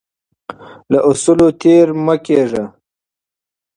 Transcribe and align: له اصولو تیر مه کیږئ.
له 0.91 0.99
اصولو 1.09 1.47
تیر 1.61 1.87
مه 2.05 2.15
کیږئ. 2.25 2.65